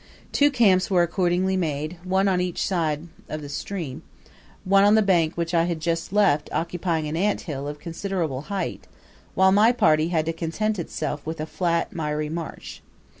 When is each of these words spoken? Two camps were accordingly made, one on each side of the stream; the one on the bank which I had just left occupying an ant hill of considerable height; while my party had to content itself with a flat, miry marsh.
Two 0.31 0.49
camps 0.49 0.89
were 0.89 1.03
accordingly 1.03 1.55
made, 1.55 1.97
one 2.03 2.27
on 2.27 2.41
each 2.41 2.65
side 2.65 3.07
of 3.29 3.43
the 3.43 3.47
stream; 3.49 4.01
the 4.23 4.31
one 4.71 4.83
on 4.83 4.95
the 4.95 5.03
bank 5.03 5.35
which 5.35 5.53
I 5.53 5.65
had 5.65 5.79
just 5.79 6.11
left 6.11 6.49
occupying 6.51 7.07
an 7.07 7.15
ant 7.15 7.41
hill 7.41 7.67
of 7.67 7.77
considerable 7.77 8.41
height; 8.49 8.87
while 9.35 9.51
my 9.51 9.71
party 9.71 10.07
had 10.07 10.25
to 10.25 10.33
content 10.33 10.79
itself 10.79 11.23
with 11.23 11.39
a 11.39 11.45
flat, 11.45 11.93
miry 11.93 12.29
marsh. 12.29 12.79